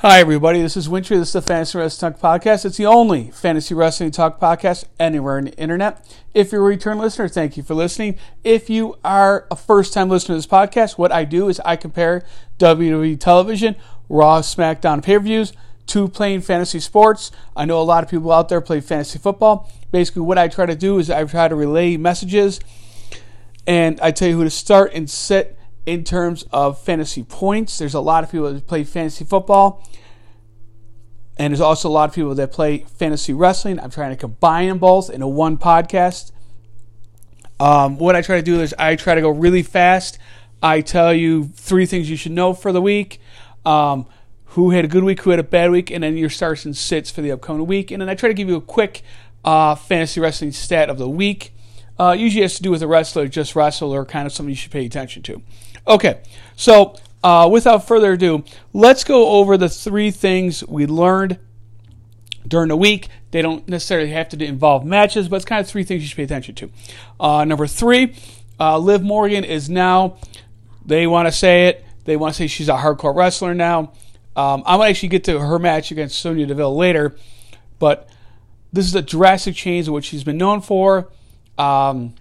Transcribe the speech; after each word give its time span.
Hi, 0.00 0.20
everybody. 0.20 0.60
This 0.60 0.76
is 0.76 0.90
Wintry. 0.90 1.16
This 1.16 1.28
is 1.28 1.32
the 1.32 1.40
Fantasy 1.40 1.78
Wrestling 1.78 2.12
Talk 2.12 2.20
Podcast. 2.20 2.66
It's 2.66 2.76
the 2.76 2.84
only 2.84 3.30
fantasy 3.30 3.72
wrestling 3.74 4.10
talk 4.10 4.38
podcast 4.38 4.84
anywhere 5.00 5.38
on 5.38 5.46
the 5.46 5.56
internet. 5.56 6.06
If 6.34 6.52
you're 6.52 6.60
a 6.60 6.64
return 6.64 6.98
listener, 6.98 7.28
thank 7.28 7.56
you 7.56 7.62
for 7.62 7.72
listening. 7.72 8.18
If 8.44 8.68
you 8.68 8.98
are 9.02 9.46
a 9.50 9.56
first 9.56 9.94
time 9.94 10.10
listener 10.10 10.34
to 10.34 10.38
this 10.38 10.46
podcast, 10.46 10.98
what 10.98 11.12
I 11.12 11.24
do 11.24 11.48
is 11.48 11.60
I 11.60 11.76
compare 11.76 12.26
WWE 12.58 13.18
television, 13.18 13.74
Raw, 14.10 14.42
SmackDown 14.42 15.02
pay 15.02 15.14
per 15.14 15.20
views 15.20 15.54
to 15.86 16.08
playing 16.08 16.42
fantasy 16.42 16.78
sports. 16.78 17.32
I 17.56 17.64
know 17.64 17.80
a 17.80 17.82
lot 17.82 18.04
of 18.04 18.10
people 18.10 18.30
out 18.32 18.50
there 18.50 18.60
play 18.60 18.82
fantasy 18.82 19.18
football. 19.18 19.72
Basically, 19.92 20.20
what 20.20 20.36
I 20.36 20.48
try 20.48 20.66
to 20.66 20.76
do 20.76 20.98
is 20.98 21.08
I 21.08 21.24
try 21.24 21.48
to 21.48 21.54
relay 21.54 21.96
messages 21.96 22.60
and 23.66 23.98
I 24.02 24.10
tell 24.10 24.28
you 24.28 24.36
who 24.36 24.44
to 24.44 24.50
start 24.50 24.92
and 24.92 25.08
sit 25.08 25.55
in 25.86 26.04
terms 26.04 26.44
of 26.52 26.78
fantasy 26.78 27.22
points. 27.22 27.78
There's 27.78 27.94
a 27.94 28.00
lot 28.00 28.24
of 28.24 28.30
people 28.30 28.52
that 28.52 28.66
play 28.66 28.84
fantasy 28.84 29.24
football, 29.24 29.88
and 31.38 31.52
there's 31.52 31.60
also 31.60 31.88
a 31.88 31.90
lot 31.90 32.08
of 32.08 32.14
people 32.14 32.34
that 32.34 32.52
play 32.52 32.78
fantasy 32.98 33.32
wrestling. 33.32 33.80
I'm 33.80 33.90
trying 33.90 34.10
to 34.10 34.16
combine 34.16 34.68
them 34.68 34.78
both 34.78 35.08
into 35.08 35.26
one 35.26 35.56
podcast. 35.56 36.32
Um, 37.58 37.98
what 37.98 38.16
I 38.16 38.22
try 38.22 38.36
to 38.36 38.42
do 38.42 38.60
is 38.60 38.74
I 38.78 38.96
try 38.96 39.14
to 39.14 39.20
go 39.20 39.30
really 39.30 39.62
fast. 39.62 40.18
I 40.62 40.80
tell 40.80 41.14
you 41.14 41.44
three 41.54 41.86
things 41.86 42.10
you 42.10 42.16
should 42.16 42.32
know 42.32 42.52
for 42.52 42.72
the 42.72 42.82
week. 42.82 43.20
Um, 43.64 44.06
who 44.56 44.70
had 44.70 44.86
a 44.86 44.88
good 44.88 45.04
week, 45.04 45.20
who 45.20 45.30
had 45.30 45.38
a 45.38 45.44
bad 45.44 45.70
week, 45.70 45.90
and 45.90 46.02
then 46.02 46.16
your 46.16 46.30
starts 46.30 46.64
and 46.64 46.74
sits 46.74 47.10
for 47.10 47.20
the 47.20 47.30
upcoming 47.30 47.66
week. 47.66 47.90
And 47.90 48.00
then 48.00 48.08
I 48.08 48.14
try 48.14 48.28
to 48.28 48.34
give 48.34 48.48
you 48.48 48.56
a 48.56 48.60
quick 48.60 49.02
uh, 49.44 49.74
fantasy 49.74 50.18
wrestling 50.18 50.52
stat 50.52 50.88
of 50.88 50.96
the 50.96 51.08
week. 51.08 51.52
Uh, 51.98 52.16
usually 52.18 52.40
has 52.40 52.56
to 52.56 52.62
do 52.62 52.70
with 52.70 52.82
a 52.82 52.86
wrestler, 52.86 53.28
just 53.28 53.54
wrestler, 53.54 54.00
or 54.00 54.06
kind 54.06 54.26
of 54.26 54.32
something 54.32 54.50
you 54.50 54.56
should 54.56 54.72
pay 54.72 54.86
attention 54.86 55.22
to. 55.24 55.42
Okay, 55.88 56.20
so 56.56 56.96
uh, 57.22 57.48
without 57.50 57.86
further 57.86 58.12
ado, 58.12 58.44
let's 58.72 59.04
go 59.04 59.28
over 59.28 59.56
the 59.56 59.68
three 59.68 60.10
things 60.10 60.66
we 60.66 60.86
learned 60.86 61.38
during 62.46 62.68
the 62.68 62.76
week. 62.76 63.08
They 63.30 63.42
don't 63.42 63.68
necessarily 63.68 64.10
have 64.10 64.28
to 64.30 64.44
involve 64.44 64.84
matches, 64.84 65.28
but 65.28 65.36
it's 65.36 65.44
kind 65.44 65.60
of 65.60 65.68
three 65.68 65.84
things 65.84 66.02
you 66.02 66.08
should 66.08 66.16
pay 66.16 66.24
attention 66.24 66.54
to. 66.56 66.70
Uh, 67.20 67.44
number 67.44 67.66
three, 67.66 68.16
uh, 68.58 68.78
Liv 68.78 69.02
Morgan 69.02 69.44
is 69.44 69.70
now, 69.70 70.16
they 70.84 71.06
want 71.06 71.26
to 71.26 71.32
say 71.32 71.68
it, 71.68 71.84
they 72.04 72.16
want 72.16 72.34
to 72.34 72.38
say 72.38 72.46
she's 72.46 72.68
a 72.68 72.76
hardcore 72.76 73.14
wrestler 73.14 73.54
now. 73.54 73.92
Um, 74.34 74.62
I'm 74.66 74.78
going 74.78 74.86
to 74.86 74.90
actually 74.90 75.08
get 75.10 75.24
to 75.24 75.38
her 75.38 75.58
match 75.58 75.90
against 75.90 76.18
Sonya 76.18 76.46
Deville 76.46 76.76
later, 76.76 77.16
but 77.78 78.08
this 78.72 78.86
is 78.86 78.94
a 78.94 79.02
drastic 79.02 79.54
change 79.54 79.88
of 79.88 79.94
what 79.94 80.04
she's 80.04 80.24
been 80.24 80.36
known 80.36 80.60
for. 80.60 81.10
Um, 81.58 82.14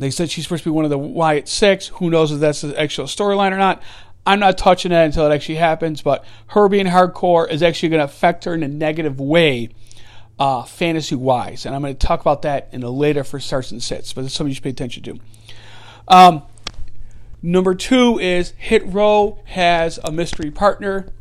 they 0.00 0.10
said 0.10 0.30
she's 0.30 0.44
supposed 0.44 0.64
to 0.64 0.70
be 0.70 0.74
one 0.74 0.84
of 0.84 0.90
the 0.90 0.98
Wyatt 0.98 1.48
Six. 1.48 1.88
Who 1.88 2.10
knows 2.10 2.32
if 2.32 2.40
that's 2.40 2.62
the 2.62 2.78
actual 2.80 3.06
storyline 3.06 3.52
or 3.52 3.58
not? 3.58 3.82
I'm 4.26 4.40
not 4.40 4.58
touching 4.58 4.90
that 4.90 5.04
until 5.04 5.30
it 5.30 5.34
actually 5.34 5.56
happens, 5.56 6.02
but 6.02 6.24
her 6.48 6.68
being 6.68 6.86
hardcore 6.86 7.50
is 7.50 7.62
actually 7.62 7.88
going 7.90 8.00
to 8.00 8.04
affect 8.04 8.44
her 8.44 8.54
in 8.54 8.62
a 8.62 8.68
negative 8.68 9.18
way, 9.18 9.70
uh, 10.38 10.62
fantasy 10.64 11.14
wise. 11.14 11.66
And 11.66 11.74
I'm 11.74 11.80
going 11.80 11.94
to 11.96 12.06
talk 12.06 12.20
about 12.20 12.42
that 12.42 12.68
in 12.72 12.82
a 12.82 12.90
later 12.90 13.24
for 13.24 13.40
starts 13.40 13.70
and 13.70 13.82
sits, 13.82 14.12
but 14.12 14.24
it's 14.24 14.34
something 14.34 14.50
you 14.50 14.54
should 14.54 14.64
pay 14.64 14.70
attention 14.70 15.02
to. 15.04 15.18
Um, 16.08 16.42
number 17.42 17.74
two 17.74 18.18
is 18.18 18.52
Hit 18.58 18.86
Row 18.86 19.40
has 19.46 19.98
a 20.04 20.12
mystery 20.12 20.50
partner 20.50 21.12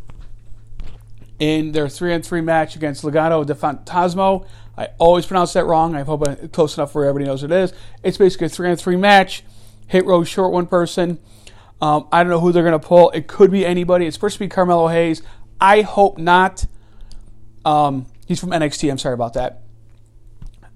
in 1.40 1.72
their 1.72 1.90
three 1.90 2.14
on 2.14 2.22
three 2.22 2.42
match 2.42 2.76
against 2.76 3.04
Legado 3.04 3.46
de 3.46 3.56
Fantasma. 3.56 4.46
I 4.78 4.90
always 4.98 5.26
pronounce 5.26 5.54
that 5.54 5.66
wrong. 5.66 5.96
I 5.96 6.04
hope 6.04 6.28
I'm 6.28 6.50
close 6.50 6.78
enough 6.78 6.94
where 6.96 7.06
everybody 7.06 7.26
knows 7.26 7.44
it 7.44 7.52
is. 7.52 7.74
It's 8.04 8.18
basically 8.18 8.48
a 8.48 8.50
three 8.50 8.70
on 8.70 8.76
three 8.76 8.96
match. 8.96 9.44
Hit 9.88 10.06
row 10.06 10.24
short 10.24 10.52
one 10.52 10.68
person. 10.68 11.20
Um, 11.82 12.08
I 12.12 12.24
don't 12.24 12.30
know 12.30 12.40
who 12.40 12.52
they're 12.52 12.64
going 12.64 12.80
to 12.80 12.88
pull. 12.88 13.10
It 13.12 13.28
could 13.28 13.52
be 13.52 13.66
anybody. 13.66 14.06
It's 14.06 14.16
supposed 14.16 14.36
to 14.36 14.40
be 14.40 14.48
Carmelo 14.48 14.88
Hayes. 14.88 15.22
I 15.60 15.82
hope 15.82 16.18
not. 16.18 16.66
Um, 17.66 18.06
he's 18.28 18.40
from 18.40 18.50
NXT. 18.50 18.92
I'm 18.92 18.98
sorry 18.98 19.14
about 19.14 19.34
that. 19.34 19.62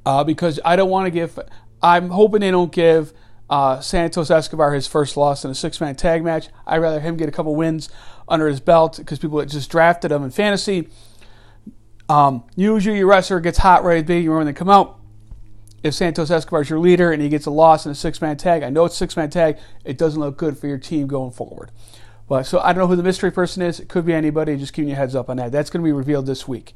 Uh, 0.05 0.23
because 0.23 0.59
I 0.65 0.75
don't 0.75 0.89
want 0.89 1.05
to 1.07 1.11
give. 1.11 1.37
I'm 1.81 2.09
hoping 2.09 2.41
they 2.41 2.51
don't 2.51 2.71
give 2.71 3.13
uh, 3.49 3.79
Santos 3.81 4.31
Escobar 4.31 4.73
his 4.73 4.87
first 4.87 5.17
loss 5.17 5.45
in 5.45 5.51
a 5.51 5.55
six 5.55 5.79
man 5.81 5.95
tag 5.95 6.23
match. 6.23 6.47
I'd 6.65 6.77
rather 6.77 6.99
him 6.99 7.17
get 7.17 7.29
a 7.29 7.31
couple 7.31 7.55
wins 7.55 7.89
under 8.27 8.47
his 8.47 8.59
belt 8.59 8.97
because 8.97 9.19
people 9.19 9.39
that 9.39 9.47
just 9.47 9.69
drafted 9.69 10.11
him 10.11 10.23
in 10.23 10.31
fantasy. 10.31 10.89
Um, 12.09 12.43
usually, 12.55 12.97
your 12.97 13.07
wrestler 13.07 13.39
gets 13.39 13.59
hot 13.59 13.83
right 13.83 14.05
beginning 14.05 14.35
when 14.35 14.45
they 14.45 14.53
come 14.53 14.69
out. 14.69 14.99
If 15.83 15.93
Santos 15.93 16.31
Escobar 16.31 16.61
is 16.61 16.69
your 16.69 16.79
leader 16.79 17.11
and 17.11 17.21
he 17.21 17.27
gets 17.27 17.45
a 17.45 17.51
loss 17.51 17.85
in 17.85 17.91
a 17.91 17.95
six 17.95 18.21
man 18.21 18.37
tag, 18.37 18.63
I 18.63 18.69
know 18.69 18.85
it's 18.85 18.95
six 18.95 19.17
man 19.17 19.29
tag, 19.29 19.57
it 19.83 19.97
doesn't 19.97 20.19
look 20.19 20.37
good 20.37 20.57
for 20.57 20.67
your 20.67 20.77
team 20.77 21.07
going 21.07 21.31
forward. 21.31 21.71
But 22.29 22.43
so 22.43 22.59
I 22.59 22.71
don't 22.71 22.83
know 22.83 22.87
who 22.87 22.95
the 22.95 23.03
mystery 23.03 23.31
person 23.31 23.61
is. 23.61 23.81
It 23.81 23.89
could 23.89 24.05
be 24.05 24.13
anybody. 24.13 24.55
Just 24.55 24.73
giving 24.73 24.89
you 24.89 24.95
a 24.95 24.97
heads 24.97 25.13
up 25.13 25.29
on 25.29 25.37
that. 25.37 25.51
That's 25.51 25.69
going 25.69 25.81
to 25.81 25.85
be 25.85 25.91
revealed 25.91 26.25
this 26.25 26.47
week. 26.47 26.73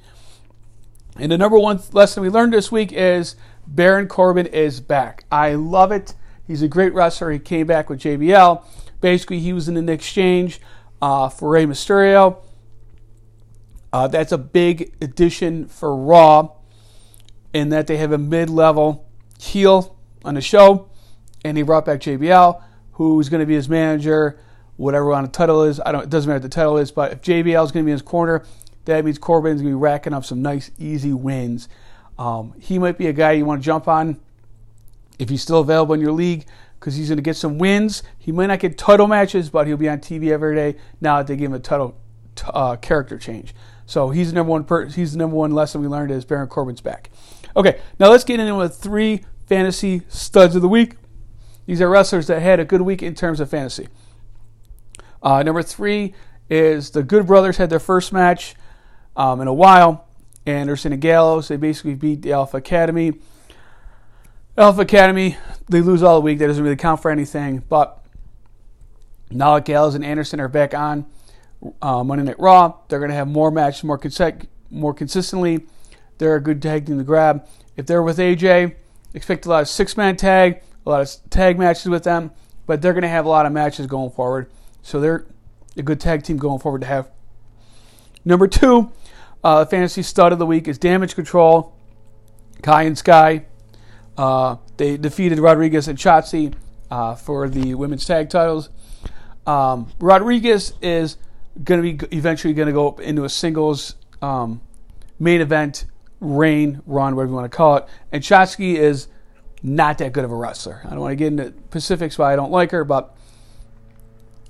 And 1.16 1.32
the 1.32 1.38
number 1.38 1.58
one 1.58 1.80
lesson 1.94 2.22
we 2.22 2.30
learned 2.30 2.54
this 2.54 2.72
week 2.72 2.92
is 2.92 3.36
Baron 3.66 4.08
Corbin 4.08 4.46
is 4.46 4.82
back. 4.82 5.24
I 5.32 5.56
love 5.56 5.92
it. 5.92 6.14
He's 6.48 6.62
a 6.62 6.68
great 6.68 6.94
wrestler. 6.94 7.32
He 7.32 7.40
came 7.40 7.68
back 7.68 7.90
with 7.90 8.00
JBL. 8.00 8.64
Basically, 9.02 9.40
he 9.40 9.54
was 9.54 9.68
in 9.68 9.78
an 9.78 9.90
exchange 9.90 10.62
uh, 11.02 11.30
for 11.30 11.50
Rey 11.50 11.66
Mysterio. 11.66 12.38
Uh, 13.92 14.08
that's 14.08 14.32
a 14.32 14.38
big 14.38 14.96
addition 15.02 15.68
for 15.68 15.96
Raw 15.96 16.52
in 17.54 17.70
that 17.70 17.88
they 17.88 17.98
have 17.98 18.12
a 18.12 18.18
mid 18.18 18.50
level 18.50 19.10
heel 19.40 19.98
on 20.24 20.36
the 20.36 20.42
show. 20.42 20.90
And 21.44 21.58
he 21.58 21.64
brought 21.64 21.86
back 21.86 22.00
JBL, 22.00 22.62
who's 22.94 23.30
going 23.30 23.40
to 23.40 23.46
be 23.46 23.54
his 23.54 23.70
manager, 23.70 24.40
whatever 24.76 25.14
on 25.14 25.24
the 25.24 25.30
title 25.30 25.64
is. 25.64 25.80
I 25.86 25.92
don't. 25.92 26.04
It 26.04 26.10
doesn't 26.10 26.28
matter 26.28 26.38
what 26.40 26.44
the 26.44 26.50
title 26.50 26.78
is, 26.78 26.92
but 26.92 27.12
if 27.12 27.22
JBL 27.22 27.66
is 27.66 27.72
going 27.72 27.84
to 27.84 27.86
be 27.86 27.92
in 27.92 27.96
his 27.96 28.02
corner, 28.02 28.44
that 28.86 29.04
means 29.06 29.18
Corbin's 29.18 29.62
going 29.62 29.74
to 29.74 29.78
be 29.78 29.82
racking 29.82 30.14
up 30.14 30.26
some 30.26 30.42
nice, 30.42 30.72
easy 30.78 31.14
wins. 31.14 31.70
Um, 32.18 32.54
he 32.60 32.80
might 32.80 32.98
be 32.98 33.08
a 33.08 33.14
guy 33.14 33.34
you 33.34 33.46
want 33.46 33.62
to 33.62 33.66
jump 33.66 33.88
on 33.88 34.20
if 35.20 35.30
he's 35.30 35.42
still 35.42 35.60
available 35.60 35.94
in 35.94 36.02
your 36.02 36.12
league 36.12 36.46
because 36.80 36.96
he's 36.96 37.10
going 37.10 37.18
to 37.18 37.24
get 37.24 37.36
some 37.36 37.58
wins. 37.58 38.04
He 38.18 38.32
might 38.32 38.48
not 38.48 38.60
get 38.60 38.78
title 38.78 39.08
matches, 39.08 39.50
but 39.50 39.68
he'll 39.68 39.78
be 39.78 39.90
on 39.90 40.00
TV 40.00 40.32
every 40.32 40.56
day 40.56 40.76
now 41.02 41.18
that 41.18 41.28
they 41.28 41.36
give 41.36 41.52
him 41.52 41.56
a 41.56 41.60
title 41.60 42.00
uh, 42.46 42.76
character 42.76 43.18
change. 43.18 43.54
So 43.86 44.10
he's 44.10 44.30
the 44.30 44.36
number 44.36 44.52
one. 44.52 44.64
Per- 44.64 44.88
he's 44.88 45.14
the 45.14 45.18
number 45.18 45.36
one 45.36 45.52
lesson 45.52 45.82
we 45.82 45.88
learned 45.88 46.12
is 46.12 46.26
Baron 46.26 46.48
Corbin's 46.48 46.82
back. 46.82 47.10
Okay, 47.56 47.80
now 48.00 48.10
let's 48.10 48.24
get 48.24 48.40
into 48.40 48.56
with 48.56 48.76
three 48.76 49.24
fantasy 49.48 50.04
studs 50.10 50.56
of 50.56 50.62
the 50.62 50.68
week. 50.68 50.96
These 51.66 51.82
are 51.82 51.90
wrestlers 51.90 52.28
that 52.28 52.42
had 52.42 52.60
a 52.60 52.66
good 52.66 52.82
week 52.82 53.02
in 53.02 53.16
terms 53.16 53.40
of 53.40 53.50
fantasy. 53.50 53.88
Uh, 55.24 55.42
number 55.44 55.64
three 55.64 56.14
is 56.50 56.92
the 56.92 57.04
Good 57.04 57.28
Brothers 57.28 57.58
had 57.58 57.70
their 57.70 57.80
first 57.80 58.14
match 58.14 58.56
um, 59.16 59.42
in 59.42 59.48
a 59.48 59.54
while. 59.54 60.08
And 60.46 60.60
Anderson 60.60 60.94
and 60.94 61.02
Gallows, 61.02 61.50
they 61.50 61.58
basically 61.58 61.96
beat 61.96 62.22
the 62.22 62.32
Alpha 62.32 62.58
Academy. 62.58 63.14
Alpha 64.58 64.82
Academy, 64.82 65.38
they 65.70 65.82
lose 65.82 66.02
all 66.02 66.16
the 66.16 66.22
week. 66.22 66.40
That 66.40 66.48
doesn't 66.48 66.64
really 66.64 66.76
count 66.76 67.00
for 67.00 67.12
anything. 67.12 67.64
But 67.70 68.04
now 69.30 69.60
that 69.60 69.70
and 69.70 70.04
Anderson 70.04 70.40
are 70.40 70.48
back 70.48 70.74
on 70.74 71.06
uh, 71.80 72.04
Monday 72.04 72.24
Night 72.24 72.40
Raw, 72.40 72.74
they're 72.88 72.98
going 72.98 73.12
to 73.12 73.16
have 73.16 73.28
more 73.28 73.52
matches 73.52 73.84
more, 73.84 74.00
consec- 74.00 74.48
more 74.72 74.96
consistently. 74.96 75.68
They're 76.18 76.36
a 76.36 76.42
good 76.42 76.60
tag 76.60 76.88
team 76.88 76.98
to 76.98 77.04
grab. 77.04 77.48
If 77.76 77.86
they're 77.86 78.02
with 78.02 78.18
AJ, 78.18 78.76
expect 79.14 79.46
a 79.46 79.50
lot 79.50 79.62
of 79.62 79.68
six 79.68 79.96
man 79.96 80.16
tag, 80.16 80.64
a 80.88 80.90
lot 80.90 81.02
of 81.02 81.30
tag 81.30 81.60
matches 81.60 81.86
with 81.86 82.04
them. 82.04 82.32
But 82.66 82.82
they're 82.82 82.94
going 82.94 83.04
to 83.04 83.10
have 83.10 83.26
a 83.26 83.30
lot 83.30 83.46
of 83.46 83.52
matches 83.52 83.86
going 83.86 84.10
forward. 84.10 84.50
So 84.82 85.00
they're 85.00 85.28
a 85.78 85.84
good 85.84 86.00
tag 86.00 86.24
team 86.24 86.38
going 86.38 86.60
forward 86.60 86.82
to 86.82 86.88
have. 86.88 87.12
Number 88.26 88.48
two, 88.48 88.92
uh, 89.44 89.66
fantasy 89.66 90.02
stud 90.02 90.34
of 90.34 90.40
the 90.40 90.48
week 90.48 90.68
is 90.68 90.80
Damage 90.80 91.14
Control, 91.14 91.76
Kai 92.64 92.84
and 92.84 92.98
Sky. 92.98 93.46
Uh, 94.18 94.58
they 94.78 94.98
defeated 94.98 95.40
Rodriguez 95.40 95.88
and 95.88 95.98
Shotzi 95.98 96.54
uh, 96.90 97.16
for 97.16 97.48
the 97.48 97.76
women's 97.76 98.06
tag 98.06 98.30
titles. 98.30 98.70
Um, 99.46 99.92
Rodriguez 100.00 100.74
is 100.82 101.18
going 101.64 101.82
to 101.82 102.08
be 102.08 102.18
eventually 102.18 102.54
going 102.54 102.68
to 102.68 102.74
go 102.74 102.88
up 102.88 103.00
into 103.00 103.24
a 103.24 103.30
singles 103.30 103.96
um, 104.22 104.62
main 105.20 105.42
event 105.42 105.86
reign 106.20 106.82
run, 106.86 107.16
whatever 107.16 107.32
you 107.32 107.36
want 107.36 107.52
to 107.52 107.56
call 107.56 107.78
it. 107.78 107.86
And 108.12 108.24
Shotzi 108.24 108.76
is 108.76 109.08
not 109.64 109.98
that 110.00 110.14
good 110.14 110.26
of 110.26 110.32
a 110.32 110.36
wrestler. 110.36 110.82
I 110.86 110.90
don't 110.90 111.00
want 111.00 111.12
to 111.12 111.16
get 111.16 111.28
into 111.28 111.54
specifics 111.70 112.18
why 112.18 112.34
I 112.34 112.36
don't 112.36 112.52
like 112.52 112.72
her, 112.72 112.84
but 112.84 113.16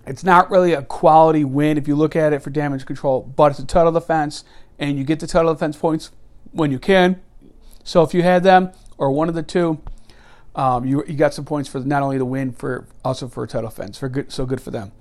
it's 0.06 0.24
not 0.24 0.50
really 0.50 0.74
a 0.74 0.81
quality 0.81 1.44
win 1.44 1.78
if 1.78 1.88
you 1.88 1.96
look 1.96 2.16
at 2.16 2.34
it 2.34 2.42
for 2.42 2.50
damage 2.50 2.86
control. 2.86 3.22
But 3.22 3.52
it's 3.52 3.60
a 3.60 3.66
title 3.66 3.92
defense, 3.92 4.44
and 4.80 4.98
you 4.98 5.04
get 5.04 5.20
the 5.20 5.28
title 5.28 5.54
defense 5.54 5.75
points 5.75 6.12
when 6.52 6.72
you 6.72 6.80
can. 6.80 7.22
So 7.84 8.04
if 8.04 8.13
you 8.13 8.24
had 8.24 8.44
them, 8.44 8.72
or 8.98 9.12
one 9.12 9.30
of 9.30 9.36
the 9.36 9.44
two, 9.44 9.80
um, 10.56 10.86
you, 10.86 11.04
you 11.06 11.16
got 11.16 11.34
some 11.34 11.46
points 11.46 11.70
for 11.70 11.80
not 11.80 12.02
only 12.02 12.18
the 12.18 12.26
win, 12.26 12.52
for 12.52 12.88
also 13.06 13.28
for 13.28 13.44
a 13.44 13.48
title 13.48 13.70
defense. 13.70 13.98
For 13.98 14.10
good, 14.10 14.32
so 14.32 14.46
good 14.46 14.62
for 14.62 14.72
them. 14.72 14.92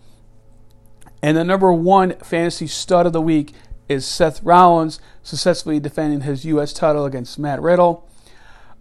And 1.23 1.37
the 1.37 1.45
number 1.45 1.73
one 1.73 2.13
fantasy 2.19 2.67
stud 2.67 3.07
of 3.07 3.13
the 3.13 3.23
week 3.23 3.55
is 3.89 4.07
Seth 4.07 4.43
Rollins 4.43 5.01
successfully 5.23 5.81
defending 5.81 6.23
his 6.23 6.45
U.S. 6.45 6.73
title 6.73 7.05
against 7.05 7.39
Matt 7.39 7.63
Riddle. 7.63 8.09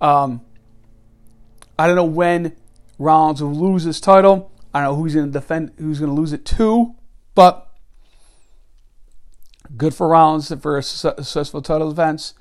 Um, 0.01 0.41
I 1.79 1.87
don't 1.87 1.95
know 1.95 2.03
when 2.03 2.55
Rollins 2.99 3.41
will 3.41 3.53
lose 3.53 3.83
his 3.83 4.01
title. 4.01 4.51
I 4.73 4.81
don't 4.81 4.91
know 4.91 5.01
who's 5.01 5.13
going 5.13 5.27
to 5.27 5.31
defend, 5.31 5.71
who's 5.77 5.99
going 5.99 6.13
to 6.13 6.19
lose 6.19 6.33
it 6.33 6.43
to, 6.45 6.95
but 7.33 7.65
Good 9.77 9.93
for 9.93 10.07
Rollins 10.07 10.53
for 10.61 10.77
a 10.77 10.83
successful 10.83 11.61
title 11.61 11.89
defense, 11.89 12.33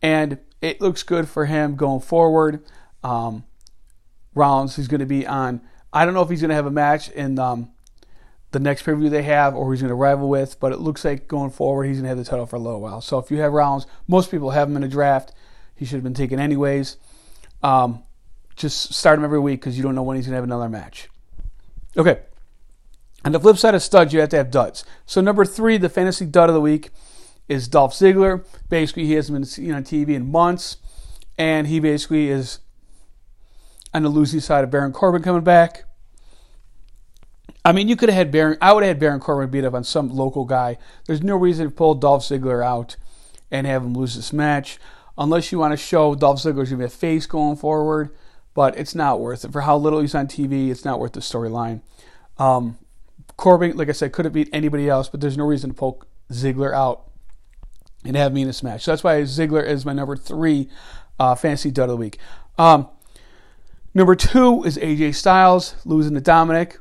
and 0.00 0.38
it 0.60 0.80
looks 0.80 1.02
good 1.02 1.28
for 1.28 1.46
him 1.46 1.76
going 1.76 2.00
forward. 2.00 2.64
Um, 3.02 3.44
Rollins, 4.34 4.76
he's 4.76 4.88
going 4.88 5.00
to 5.00 5.06
be 5.06 5.26
on. 5.26 5.60
I 5.92 6.04
don't 6.04 6.14
know 6.14 6.22
if 6.22 6.30
he's 6.30 6.40
going 6.40 6.50
to 6.50 6.54
have 6.54 6.66
a 6.66 6.70
match 6.70 7.10
in 7.10 7.38
um, 7.38 7.70
the 8.52 8.60
next 8.60 8.84
preview 8.84 9.10
they 9.10 9.22
have 9.22 9.54
or 9.54 9.72
he's 9.72 9.80
going 9.80 9.88
to 9.88 9.94
rival 9.94 10.28
with, 10.28 10.60
but 10.60 10.72
it 10.72 10.80
looks 10.80 11.04
like 11.04 11.28
going 11.28 11.50
forward 11.50 11.84
he's 11.84 11.96
going 11.96 12.04
to 12.04 12.08
have 12.08 12.18
the 12.18 12.24
title 12.24 12.46
for 12.46 12.56
a 12.56 12.60
little 12.60 12.80
while. 12.80 13.00
So 13.00 13.18
if 13.18 13.30
you 13.30 13.38
have 13.38 13.52
Rollins, 13.52 13.86
most 14.06 14.30
people 14.30 14.50
have 14.50 14.68
him 14.68 14.76
in 14.76 14.84
a 14.84 14.88
draft. 14.88 15.32
He 15.74 15.84
should 15.84 15.96
have 15.96 16.04
been 16.04 16.14
taken 16.14 16.38
anyways. 16.38 16.96
Um, 17.62 18.04
just 18.54 18.92
start 18.94 19.18
him 19.18 19.24
every 19.24 19.40
week 19.40 19.60
because 19.60 19.76
you 19.76 19.82
don't 19.82 19.94
know 19.94 20.02
when 20.02 20.16
he's 20.16 20.26
going 20.26 20.32
to 20.32 20.36
have 20.36 20.44
another 20.44 20.68
match. 20.68 21.08
Okay. 21.96 22.20
On 23.24 23.32
the 23.32 23.40
flip 23.40 23.56
side 23.56 23.74
of 23.74 23.82
studs, 23.82 24.12
you 24.12 24.20
have 24.20 24.28
to 24.30 24.36
have 24.36 24.50
duds. 24.50 24.84
So 25.06 25.20
number 25.20 25.44
three, 25.44 25.76
the 25.76 25.88
fantasy 25.88 26.26
dud 26.26 26.48
of 26.48 26.54
the 26.54 26.60
week 26.60 26.90
is 27.50 27.66
Dolph 27.66 27.92
Ziggler. 27.92 28.46
Basically, 28.68 29.04
he 29.04 29.14
hasn't 29.14 29.36
been 29.36 29.44
seen 29.44 29.72
on 29.72 29.82
TV 29.82 30.10
in 30.10 30.30
months, 30.30 30.76
and 31.36 31.66
he 31.66 31.80
basically 31.80 32.28
is 32.28 32.60
on 33.92 34.04
the 34.04 34.08
losing 34.08 34.38
side 34.38 34.62
of 34.62 34.70
Baron 34.70 34.92
Corbin 34.92 35.20
coming 35.20 35.42
back. 35.42 35.82
I 37.64 37.72
mean, 37.72 37.88
you 37.88 37.96
could 37.96 38.08
have 38.08 38.16
had 38.16 38.30
Baron. 38.30 38.56
I 38.62 38.72
would 38.72 38.84
have 38.84 38.90
had 38.90 39.00
Baron 39.00 39.20
Corbin 39.20 39.50
beat 39.50 39.64
up 39.64 39.74
on 39.74 39.82
some 39.82 40.10
local 40.10 40.44
guy. 40.44 40.78
There's 41.06 41.24
no 41.24 41.36
reason 41.36 41.66
to 41.66 41.74
pull 41.74 41.96
Dolph 41.96 42.22
Ziggler 42.22 42.64
out 42.64 42.96
and 43.50 43.66
have 43.66 43.82
him 43.82 43.94
lose 43.94 44.14
this 44.14 44.32
match, 44.32 44.78
unless 45.18 45.50
you 45.50 45.58
want 45.58 45.72
to 45.72 45.76
show 45.76 46.14
Dolph 46.14 46.38
Ziggler's 46.38 46.70
gonna 46.70 46.78
be 46.78 46.84
a 46.84 46.88
face 46.88 47.26
going 47.26 47.56
forward. 47.56 48.10
But 48.54 48.78
it's 48.78 48.94
not 48.94 49.20
worth 49.20 49.44
it 49.44 49.52
for 49.52 49.62
how 49.62 49.76
little 49.76 50.00
he's 50.00 50.14
on 50.14 50.28
TV. 50.28 50.70
It's 50.70 50.84
not 50.84 51.00
worth 51.00 51.12
the 51.12 51.20
storyline. 51.20 51.82
Um, 52.38 52.78
Corbin, 53.36 53.76
like 53.76 53.88
I 53.88 53.92
said, 53.92 54.12
could 54.12 54.24
have 54.24 54.34
beat 54.34 54.48
anybody 54.52 54.88
else, 54.88 55.08
but 55.08 55.20
there's 55.20 55.36
no 55.36 55.44
reason 55.44 55.70
to 55.70 55.74
pull 55.74 56.04
Ziggler 56.30 56.72
out 56.72 57.09
and 58.04 58.16
have 58.16 58.32
me 58.32 58.42
in 58.42 58.46
this 58.46 58.62
match. 58.62 58.82
So 58.82 58.92
that's 58.92 59.04
why 59.04 59.20
Ziggler 59.22 59.66
is 59.66 59.84
my 59.84 59.92
number 59.92 60.16
three 60.16 60.68
uh, 61.18 61.34
fantasy 61.34 61.70
dud 61.70 61.84
of 61.84 61.90
the 61.90 61.96
week. 61.96 62.18
Um, 62.58 62.88
number 63.94 64.14
two 64.14 64.64
is 64.64 64.78
AJ 64.78 65.14
Styles 65.14 65.74
losing 65.84 66.14
to 66.14 66.20
Dominic. 66.20 66.78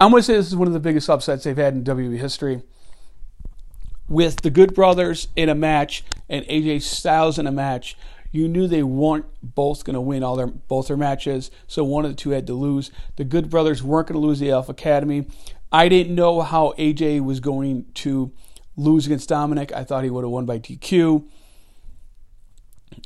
I'm 0.00 0.10
going 0.10 0.20
to 0.20 0.24
say 0.24 0.34
this 0.34 0.48
is 0.48 0.56
one 0.56 0.68
of 0.68 0.74
the 0.74 0.80
biggest 0.80 1.08
upsets 1.08 1.44
they've 1.44 1.56
had 1.56 1.74
in 1.74 1.84
WWE 1.84 2.18
history. 2.18 2.62
With 4.08 4.42
the 4.42 4.50
Good 4.50 4.74
Brothers 4.74 5.28
in 5.34 5.48
a 5.48 5.54
match 5.54 6.04
and 6.28 6.44
AJ 6.46 6.82
Styles 6.82 7.38
in 7.38 7.46
a 7.46 7.52
match, 7.52 7.96
you 8.30 8.48
knew 8.48 8.66
they 8.66 8.82
weren't 8.82 9.26
both 9.42 9.84
going 9.84 9.94
to 9.94 10.00
win 10.00 10.24
all 10.24 10.34
their 10.34 10.48
both 10.48 10.88
their 10.88 10.96
matches, 10.96 11.52
so 11.68 11.84
one 11.84 12.04
of 12.04 12.10
the 12.10 12.16
two 12.16 12.30
had 12.30 12.48
to 12.48 12.54
lose. 12.54 12.90
The 13.14 13.22
Good 13.22 13.48
Brothers 13.48 13.80
weren't 13.82 14.08
going 14.08 14.20
to 14.20 14.26
lose 14.26 14.40
the 14.40 14.50
Alpha 14.50 14.72
Academy. 14.72 15.26
I 15.70 15.88
didn't 15.88 16.16
know 16.16 16.40
how 16.40 16.74
AJ 16.76 17.24
was 17.24 17.38
going 17.38 17.86
to 17.94 18.32
lose 18.76 19.06
against 19.06 19.28
Dominic. 19.28 19.72
I 19.72 19.84
thought 19.84 20.04
he 20.04 20.10
would 20.10 20.24
have 20.24 20.30
won 20.30 20.46
by 20.46 20.58
DQ. 20.58 21.26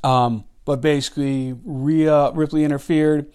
Um, 0.03 0.45
but 0.65 0.81
basically, 0.81 1.55
Rhea 1.65 2.31
Ripley 2.33 2.65
interfered, 2.65 3.33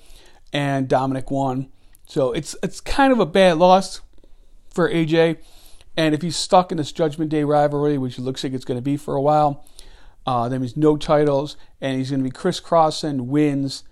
and 0.52 0.88
Dominic 0.88 1.32
won. 1.32 1.70
So 2.06 2.32
it's 2.32 2.56
it's 2.62 2.80
kind 2.80 3.12
of 3.12 3.20
a 3.20 3.26
bad 3.26 3.58
loss 3.58 4.02
for 4.70 4.90
AJ. 4.90 5.38
And 5.96 6.16
if 6.16 6.22
he's 6.22 6.36
stuck 6.36 6.72
in 6.72 6.78
this 6.78 6.92
Judgment 6.92 7.30
Day 7.30 7.44
rivalry, 7.44 7.98
which 7.98 8.18
looks 8.18 8.44
like 8.44 8.54
it's 8.54 8.66
going 8.66 8.78
to 8.78 8.84
be 8.84 8.98
for 8.98 9.16
a 9.16 9.22
while, 9.22 9.66
uh, 10.26 10.50
that 10.50 10.60
means 10.60 10.76
no 10.76 10.98
titles, 10.98 11.56
and 11.82 11.98
he's 11.98 12.10
going 12.10 12.20
to 12.20 12.24
be 12.24 12.32
crisscrossing 12.32 13.28
wins 13.28 13.84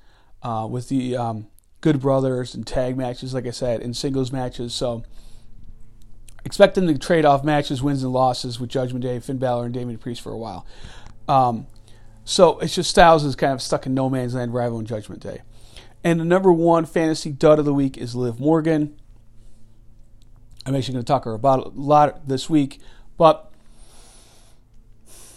uh, 0.41 0.67
with 0.69 0.89
the 0.89 1.15
um, 1.15 1.47
Good 1.81 1.99
Brothers 1.99 2.55
and 2.55 2.65
tag 2.65 2.97
matches, 2.97 3.33
like 3.33 3.45
I 3.45 3.51
said, 3.51 3.81
and 3.81 3.95
singles 3.95 4.31
matches. 4.31 4.73
So 4.73 5.03
expect 6.45 6.75
them 6.75 6.87
to 6.87 6.97
trade 6.97 7.25
off 7.25 7.43
matches, 7.43 7.81
wins 7.81 8.03
and 8.03 8.13
losses 8.13 8.59
with 8.59 8.69
Judgment 8.69 9.03
Day, 9.03 9.19
Finn 9.19 9.37
Balor, 9.37 9.65
and 9.65 9.73
Damian 9.73 9.99
Priest 9.99 10.21
for 10.21 10.31
a 10.31 10.37
while. 10.37 10.65
Um, 11.27 11.67
so 12.25 12.59
it's 12.59 12.75
just 12.75 12.89
Styles 12.89 13.23
is 13.23 13.35
kind 13.35 13.53
of 13.53 13.61
stuck 13.61 13.85
in 13.85 13.93
no 13.93 14.09
man's 14.09 14.35
land 14.35 14.53
rival 14.53 14.79
in 14.79 14.85
Judgment 14.85 15.21
Day. 15.21 15.41
And 16.03 16.19
the 16.19 16.25
number 16.25 16.51
one 16.51 16.85
fantasy 16.85 17.31
dud 17.31 17.59
of 17.59 17.65
the 17.65 17.73
week 17.73 17.97
is 17.97 18.15
Liv 18.15 18.39
Morgan. 18.39 18.99
I'm 20.65 20.75
actually 20.75 20.93
going 20.93 21.05
to 21.05 21.07
talk 21.07 21.25
her 21.25 21.33
about 21.33 21.65
a 21.65 21.69
lot 21.69 22.27
this 22.27 22.49
week, 22.49 22.79
but 23.17 23.51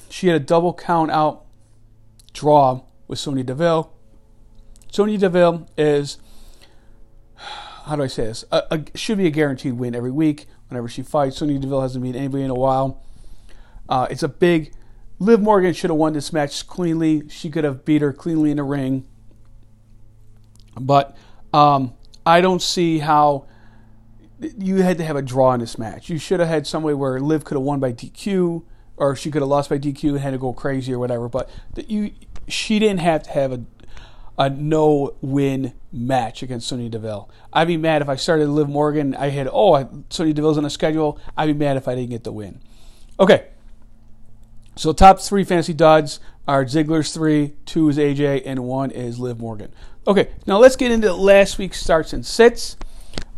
she 0.09 0.29
had 0.29 0.37
a 0.37 0.45
double 0.45 0.75
count 0.75 1.11
out 1.11 1.45
draw 2.33 2.83
with 3.09 3.19
Sonya 3.19 3.45
Deville. 3.45 3.93
Sonya 4.91 5.19
Deville 5.19 5.67
is, 5.77 6.19
how 7.37 7.97
do 7.97 8.03
I 8.03 8.07
say 8.07 8.25
this? 8.27 8.45
A, 8.53 8.63
a, 8.71 8.85
should 8.99 9.19
be 9.19 9.27
a 9.27 9.31
guaranteed 9.31 9.75
win 9.75 9.95
every 9.95 10.11
week 10.11 10.47
whenever 10.69 10.89
she 10.89 11.03
fights. 11.03 11.39
Sonya 11.39 11.59
Deville 11.59 11.83
hasn't 11.83 12.03
beat 12.03 12.17
anybody 12.17 12.45
in 12.45 12.51
a 12.51 12.55
while. 12.55 13.03
Uh, 13.89 14.07
it's 14.11 14.23
a 14.23 14.29
big. 14.29 14.73
Liv 15.19 15.41
Morgan 15.41 15.73
should 15.73 15.91
have 15.91 15.99
won 15.99 16.13
this 16.13 16.33
match 16.33 16.67
cleanly. 16.67 17.29
She 17.29 17.51
could 17.51 17.65
have 17.65 17.85
beat 17.85 18.03
her 18.03 18.13
cleanly 18.13 18.51
in 18.51 18.57
the 18.57 18.63
ring. 18.63 19.07
But 20.79 21.17
um, 21.53 21.95
I 22.27 22.41
don't 22.41 22.61
see 22.61 22.99
how 22.99 23.47
you 24.41 24.77
had 24.83 24.99
to 24.99 25.05
have 25.05 25.17
a 25.17 25.23
draw 25.23 25.53
in 25.55 25.61
this 25.61 25.79
match. 25.79 26.09
You 26.09 26.19
should 26.19 26.41
have 26.41 26.49
had 26.49 26.67
some 26.67 26.83
way 26.83 26.95
where 26.95 27.21
Liv 27.21 27.45
could 27.45 27.55
have 27.55 27.63
won 27.63 27.81
by 27.81 27.93
DQ, 27.93 28.65
or 28.97 29.17
she 29.17 29.31
could 29.31 29.43
have 29.43 29.49
lost 29.49 29.71
by 29.71 29.79
DQ 29.79 30.11
and 30.11 30.21
had 30.21 30.33
to 30.33 30.39
go 30.39 30.53
crazy 30.53 30.93
or 30.93 30.99
whatever. 30.99 31.29
But 31.29 31.49
you, 31.77 32.13
she 32.49 32.79
didn't 32.79 33.01
have 33.01 33.23
to 33.25 33.31
have 33.31 33.53
a 33.53 33.59
a 34.39 34.51
no 34.51 35.15
win 35.21 35.73
match 35.93 36.43
against 36.43 36.69
Sonya 36.69 36.89
Deville. 36.89 37.31
I'd 37.53 37.69
be 37.69 37.77
mad 37.77 38.03
if 38.03 38.09
I 38.09 38.17
started 38.17 38.49
Liv 38.49 38.69
Morgan. 38.69 39.15
I 39.15 39.29
had 39.29 39.49
oh 39.53 40.05
Sonya 40.11 40.35
Deville's 40.35 40.59
on 40.59 40.65
the 40.65 40.71
schedule. 40.71 41.19
I'd 41.37 41.47
be 41.47 41.53
mad 41.55 41.77
if 41.77 41.87
I 41.89 41.95
didn't 41.95 42.11
get 42.11 42.25
the 42.25 42.33
win. 42.33 42.61
Okay, 43.19 43.47
so 44.77 44.93
top 44.93 45.21
three 45.21 45.45
fantasy 45.45 45.73
duds 45.73 46.19
are 46.49 46.65
Ziggler's 46.65 47.13
three, 47.13 47.55
two 47.65 47.89
is 47.89 47.97
AJ, 47.97 48.43
and 48.45 48.65
one 48.65 48.91
is 48.91 49.19
Liv 49.19 49.39
Morgan. 49.39 49.73
Okay, 50.07 50.31
now 50.47 50.59
let's 50.59 50.77
get 50.77 50.91
into 50.91 51.13
last 51.15 51.59
week's 51.59 51.81
starts 51.81 52.13
and 52.13 52.27
sits. 52.27 52.77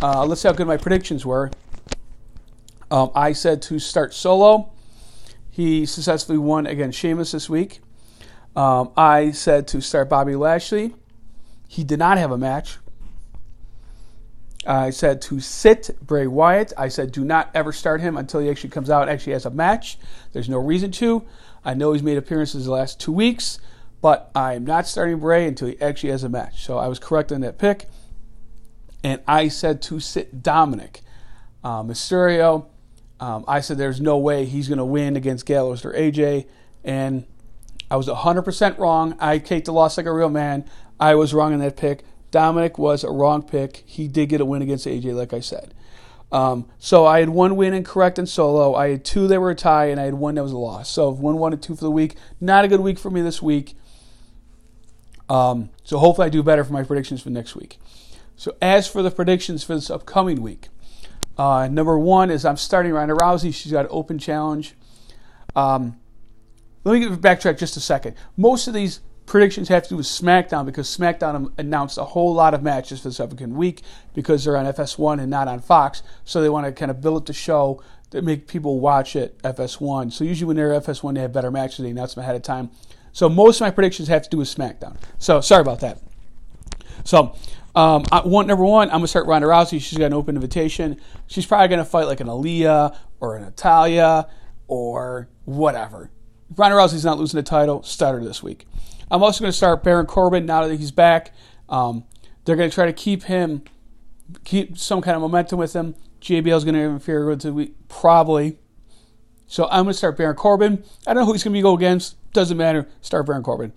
Uh, 0.02 0.24
let's 0.24 0.40
see 0.40 0.48
how 0.48 0.54
good 0.54 0.66
my 0.66 0.76
predictions 0.76 1.24
were. 1.24 1.50
Um, 2.90 3.10
I 3.14 3.32
said 3.32 3.62
to 3.62 3.78
start 3.78 4.14
solo. 4.14 4.72
He 5.50 5.86
successfully 5.86 6.38
won 6.38 6.66
against 6.66 6.98
Sheamus 6.98 7.32
this 7.32 7.48
week. 7.48 7.80
Um, 8.56 8.90
I 8.96 9.30
said 9.30 9.68
to 9.68 9.80
start 9.80 10.08
Bobby 10.08 10.34
Lashley. 10.34 10.94
He 11.68 11.84
did 11.84 11.98
not 11.98 12.18
have 12.18 12.32
a 12.32 12.38
match. 12.38 12.78
I 14.66 14.90
said 14.90 15.22
to 15.22 15.38
sit 15.38 15.90
Bray 16.00 16.26
Wyatt. 16.26 16.72
I 16.76 16.88
said 16.88 17.12
do 17.12 17.24
not 17.24 17.50
ever 17.54 17.72
start 17.72 18.00
him 18.00 18.16
until 18.16 18.40
he 18.40 18.50
actually 18.50 18.70
comes 18.70 18.90
out 18.90 19.02
and 19.02 19.10
actually 19.10 19.34
has 19.34 19.46
a 19.46 19.50
match. 19.50 19.98
There's 20.32 20.48
no 20.48 20.58
reason 20.58 20.90
to. 20.92 21.24
I 21.64 21.74
know 21.74 21.92
he's 21.92 22.02
made 22.02 22.16
appearances 22.16 22.64
the 22.64 22.72
last 22.72 22.98
two 22.98 23.12
weeks 23.12 23.60
but 24.00 24.30
I'm 24.34 24.64
not 24.64 24.86
starting 24.86 25.18
Bray 25.18 25.46
until 25.46 25.68
he 25.68 25.80
actually 25.80 26.10
has 26.10 26.22
a 26.22 26.28
match. 26.28 26.64
So 26.64 26.78
I 26.78 26.88
was 26.88 26.98
correct 26.98 27.32
on 27.32 27.40
that 27.40 27.58
pick. 27.58 27.86
And 29.02 29.20
I 29.26 29.48
said 29.48 29.82
to 29.82 30.00
sit 30.00 30.42
Dominic. 30.42 31.00
Uh, 31.64 31.82
Mysterio, 31.82 32.66
um, 33.18 33.44
I 33.48 33.60
said 33.60 33.78
there's 33.78 34.00
no 34.00 34.16
way 34.18 34.44
he's 34.44 34.68
going 34.68 34.78
to 34.78 34.84
win 34.84 35.16
against 35.16 35.46
Gallows 35.46 35.84
or 35.84 35.92
AJ. 35.92 36.46
And 36.84 37.26
I 37.90 37.96
was 37.96 38.08
100% 38.08 38.78
wrong. 38.78 39.16
I 39.20 39.38
take 39.38 39.64
the 39.64 39.72
loss 39.72 39.96
like 39.96 40.06
a 40.06 40.12
real 40.12 40.30
man. 40.30 40.64
I 40.98 41.14
was 41.14 41.32
wrong 41.32 41.52
in 41.52 41.60
that 41.60 41.76
pick. 41.76 42.04
Dominic 42.30 42.78
was 42.78 43.04
a 43.04 43.10
wrong 43.10 43.42
pick. 43.42 43.82
He 43.86 44.08
did 44.08 44.28
get 44.28 44.40
a 44.40 44.44
win 44.44 44.62
against 44.62 44.86
AJ, 44.86 45.14
like 45.14 45.32
I 45.32 45.40
said. 45.40 45.72
Um, 46.32 46.68
so 46.78 47.06
I 47.06 47.20
had 47.20 47.28
one 47.28 47.56
win 47.56 47.72
incorrect 47.72 48.18
in 48.18 48.26
solo. 48.26 48.74
I 48.74 48.90
had 48.90 49.04
two 49.04 49.28
that 49.28 49.40
were 49.40 49.50
a 49.50 49.54
tie, 49.54 49.86
and 49.86 50.00
I 50.00 50.04
had 50.04 50.14
one 50.14 50.34
that 50.34 50.42
was 50.42 50.52
a 50.52 50.58
loss. 50.58 50.90
So 50.90 51.10
one, 51.10 51.38
one, 51.38 51.52
and 51.52 51.62
two 51.62 51.76
for 51.76 51.84
the 51.84 51.90
week. 51.90 52.16
Not 52.40 52.64
a 52.64 52.68
good 52.68 52.80
week 52.80 52.98
for 52.98 53.10
me 53.10 53.22
this 53.22 53.40
week. 53.40 53.76
Um, 55.28 55.70
so 55.84 55.98
hopefully 55.98 56.26
I 56.26 56.30
do 56.30 56.42
better 56.42 56.64
for 56.64 56.72
my 56.72 56.82
predictions 56.82 57.22
for 57.22 57.30
next 57.30 57.54
week. 57.54 57.78
So 58.36 58.56
as 58.60 58.86
for 58.86 59.02
the 59.02 59.10
predictions 59.10 59.64
for 59.64 59.74
this 59.74 59.88
upcoming 59.88 60.42
week, 60.42 60.68
uh, 61.38 61.68
number 61.68 61.98
one 61.98 62.30
is 62.30 62.44
I'm 62.44 62.56
starting 62.56 62.92
Ronda 62.92 63.14
Rousey. 63.14 63.54
She's 63.54 63.72
got 63.72 63.86
an 63.86 63.90
open 63.90 64.18
challenge. 64.18 64.74
Um, 65.54 65.98
let 66.86 67.00
me 67.00 67.16
backtrack 67.16 67.58
just 67.58 67.76
a 67.76 67.80
second. 67.80 68.14
Most 68.36 68.68
of 68.68 68.74
these 68.74 69.00
predictions 69.26 69.68
have 69.68 69.82
to 69.82 69.88
do 69.88 69.96
with 69.96 70.06
SmackDown 70.06 70.64
because 70.64 70.88
SmackDown 70.88 71.52
announced 71.58 71.98
a 71.98 72.04
whole 72.04 72.32
lot 72.32 72.54
of 72.54 72.62
matches 72.62 73.00
for 73.00 73.08
this 73.08 73.18
upcoming 73.18 73.56
week 73.56 73.82
because 74.14 74.44
they're 74.44 74.56
on 74.56 74.66
FS1 74.66 75.20
and 75.20 75.28
not 75.28 75.48
on 75.48 75.58
Fox. 75.58 76.04
So 76.24 76.40
they 76.40 76.48
want 76.48 76.64
to 76.66 76.72
kind 76.72 76.92
of 76.92 77.00
build 77.00 77.16
up 77.16 77.26
the 77.26 77.32
show 77.32 77.82
that 78.10 78.22
make 78.22 78.46
people 78.46 78.78
watch 78.78 79.16
it 79.16 79.36
FS1. 79.42 80.12
So 80.12 80.22
usually 80.22 80.46
when 80.46 80.56
they're 80.56 80.80
FS1, 80.80 81.14
they 81.14 81.22
have 81.22 81.32
better 81.32 81.50
matches. 81.50 81.78
They 81.78 81.90
announce 81.90 82.14
them 82.14 82.22
ahead 82.22 82.36
of 82.36 82.42
time. 82.42 82.70
So 83.12 83.28
most 83.28 83.56
of 83.56 83.62
my 83.62 83.72
predictions 83.72 84.06
have 84.06 84.22
to 84.22 84.30
do 84.30 84.36
with 84.36 84.48
SmackDown. 84.48 84.96
So 85.18 85.40
sorry 85.40 85.62
about 85.62 85.80
that. 85.80 85.98
So 87.02 87.34
um, 87.74 88.04
one 88.24 88.46
number 88.46 88.64
one, 88.64 88.90
I'm 88.90 88.98
gonna 88.98 89.08
start 89.08 89.26
Ronda 89.26 89.48
Rousey. 89.48 89.80
She's 89.80 89.98
got 89.98 90.06
an 90.06 90.14
open 90.14 90.36
invitation. 90.36 91.00
She's 91.26 91.46
probably 91.46 91.66
gonna 91.66 91.84
fight 91.84 92.06
like 92.06 92.20
an 92.20 92.28
Aliyah 92.28 92.96
or 93.18 93.36
an 93.36 93.42
Natalya 93.42 94.28
or 94.68 95.28
whatever. 95.44 96.10
Ronda 96.54 96.76
Rousey's 96.76 97.04
not 97.04 97.18
losing 97.18 97.38
the 97.38 97.42
title. 97.42 97.82
Start 97.82 98.20
her 98.20 98.24
this 98.24 98.42
week. 98.42 98.66
I'm 99.10 99.22
also 99.22 99.40
gonna 99.40 99.52
start 99.52 99.82
Baron 99.82 100.06
Corbin 100.06 100.46
now 100.46 100.66
that 100.66 100.76
he's 100.76 100.90
back. 100.90 101.32
Um, 101.68 102.04
they're 102.44 102.56
gonna 102.56 102.70
try 102.70 102.86
to 102.86 102.92
keep 102.92 103.24
him, 103.24 103.62
keep 104.44 104.78
some 104.78 105.00
kind 105.00 105.16
of 105.16 105.22
momentum 105.22 105.58
with 105.58 105.74
him. 105.74 105.94
JBL's 106.20 106.64
gonna 106.64 106.78
interfere 106.78 107.26
with 107.26 107.42
the 107.42 107.52
week, 107.52 107.74
probably. 107.88 108.58
So 109.46 109.66
I'm 109.66 109.84
going 109.84 109.92
to 109.92 109.94
start 109.94 110.16
Baron 110.16 110.36
Corbin. 110.36 110.84
I 111.06 111.14
don't 111.14 111.22
know 111.22 111.26
who 111.26 111.32
he's 111.32 111.44
going 111.44 111.54
to 111.54 111.60
go 111.60 111.74
against. 111.74 112.16
Doesn't 112.32 112.56
matter. 112.56 112.88
Start 113.00 113.26
Baron 113.26 113.42
Corbin. 113.42 113.72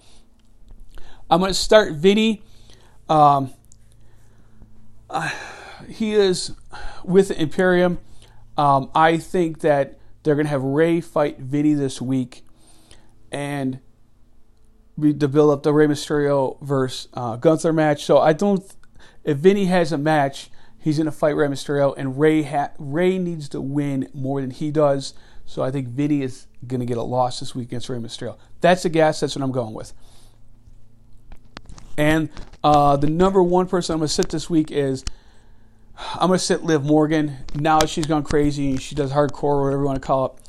I'm 1.30 1.40
going 1.40 1.52
to 1.52 1.58
start 1.58 1.94
Vinny. 1.94 2.42
Um, 3.08 3.54
uh, 5.10 5.30
he 5.88 6.14
is 6.14 6.54
with 7.04 7.32
Imperium. 7.32 8.00
Um, 8.58 8.90
I 8.96 9.18
think 9.18 9.60
that 9.60 10.00
they're 10.24 10.36
going 10.36 10.48
to 10.48 10.52
have 10.52 10.64
Rey 10.64 11.02
fight 11.02 11.40
Vinny 11.40 11.74
this 11.74 12.02
week, 12.02 12.44
and 13.32 13.80
build 15.28 15.52
up 15.52 15.64
the 15.64 15.74
Rey 15.74 15.88
Mysterio 15.88 16.60
versus 16.62 17.08
uh, 17.14 17.36
Gunther 17.38 17.74
match. 17.74 18.04
So 18.06 18.20
I 18.20 18.34
don't. 18.34 18.64
If 19.24 19.38
Vinny 19.38 19.66
has 19.66 19.92
a 19.92 19.98
match, 19.98 20.50
he's 20.80 20.98
going 20.98 21.06
to 21.06 21.12
fight 21.12 21.36
Rey 21.36 21.48
Mysterio, 21.48 21.94
and 21.98 22.20
Rey 22.20 22.44
ha- 22.44 22.72
needs 22.80 23.50
to 23.50 23.62
win 23.62 24.10
more 24.14 24.42
than 24.42 24.52
he 24.52 24.72
does. 24.72 25.14
So 25.46 25.64
I 25.64 25.72
think 25.72 25.88
Vinny 25.88 26.22
is 26.22 26.48
going 26.68 26.80
to 26.80 26.86
get 26.86 26.98
a 26.98 27.04
loss 27.04 27.40
this 27.40 27.56
week 27.56 27.70
against 27.70 27.90
Rey 27.90 27.98
Mysterio. 27.98 28.38
That's 28.62 28.84
the 28.84 28.90
gas. 28.90 29.20
That's 29.20 29.36
what 29.36 29.44
I'm 29.44 29.52
going 29.52 29.74
with. 29.74 29.94
And 31.98 32.30
uh, 32.64 32.98
the 32.98 33.10
number 33.10 33.44
one 33.44 33.68
person 33.68 33.94
I'm 33.94 34.00
going 34.00 34.08
to 34.08 34.14
sit 34.14 34.30
this 34.30 34.50
week 34.50 34.72
is 34.72 35.04
I'm 36.14 36.28
going 36.28 36.40
to 36.40 36.46
sit 36.46 36.64
Liv 36.64 36.84
Morgan. 36.84 37.38
Now 37.56 37.80
she's 37.82 38.06
gone 38.06 38.24
crazy. 38.24 38.78
She 38.78 38.96
does 38.96 39.12
hardcore, 39.12 39.44
or 39.44 39.64
whatever 39.64 39.82
you 39.82 39.88
want 39.88 40.02
to 40.02 40.06
call 40.06 40.26
it. 40.28 40.49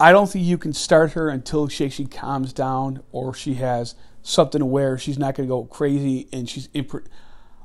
I 0.00 0.12
don't 0.12 0.28
think 0.28 0.44
you 0.44 0.58
can 0.58 0.72
start 0.72 1.12
her 1.12 1.28
until 1.28 1.68
she 1.68 1.84
actually 1.84 2.06
calms 2.06 2.52
down 2.52 3.02
or 3.10 3.34
she 3.34 3.54
has 3.54 3.94
something 4.22 4.60
to 4.60 4.66
wear. 4.66 4.96
She's 4.98 5.18
not 5.18 5.34
going 5.34 5.48
to 5.48 5.52
go 5.52 5.64
crazy 5.64 6.28
and 6.32 6.48
she's 6.48 6.68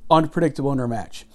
unpredictable 0.09 0.71
in 0.71 0.79
her 0.79 0.87
match. 0.87 1.25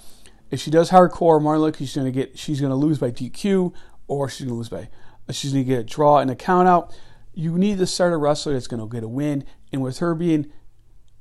If 0.50 0.60
she 0.60 0.70
does 0.70 0.90
hardcore, 0.90 1.40
more 1.40 1.72
she's 1.74 1.94
going 1.94 2.06
to 2.06 2.12
get 2.12 2.38
she's 2.38 2.60
going 2.60 2.70
to 2.70 2.76
lose 2.76 2.98
by 2.98 3.10
DQ 3.10 3.72
or 4.06 4.28
she's 4.28 4.46
going 4.46 4.54
to 4.54 4.54
lose 4.54 4.68
by 4.68 4.88
she's 5.34 5.52
going 5.52 5.64
to 5.64 5.68
get 5.68 5.80
a 5.80 5.84
draw 5.84 6.18
and 6.18 6.30
a 6.30 6.36
count 6.36 6.68
out. 6.68 6.94
You 7.34 7.56
need 7.58 7.78
to 7.78 7.86
start 7.86 8.12
a 8.12 8.16
wrestler 8.16 8.54
that's 8.54 8.66
going 8.66 8.80
to 8.80 8.92
get 8.92 9.04
a 9.04 9.08
win, 9.08 9.44
and 9.72 9.82
with 9.82 9.98
her 9.98 10.14
being 10.14 10.50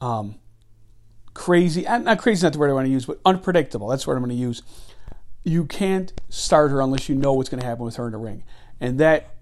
um, 0.02 0.36
crazy, 1.34 1.84
not 1.84 2.18
crazy, 2.20 2.46
not 2.46 2.54
the 2.54 2.60
word 2.60 2.70
I 2.70 2.74
want 2.74 2.88
to 2.88 2.92
use, 2.92 3.06
but 3.06 3.20
unpredictable. 3.26 3.88
That's 3.88 4.08
what 4.08 4.14
I'm 4.14 4.24
going 4.24 4.36
to 4.36 4.36
use. 4.36 4.64
You 5.44 5.66
can't 5.66 6.12
start 6.30 6.72
her 6.72 6.82
unless 6.82 7.08
you 7.08 7.16
know 7.16 7.34
what's 7.34 7.50
going 7.50 7.62
to 7.62 7.68
happen 7.68 7.86
with 7.86 7.96
her 7.98 8.06
in 8.08 8.12
the 8.14 8.18
ring, 8.18 8.44
and 8.80 9.00
that 9.00 9.36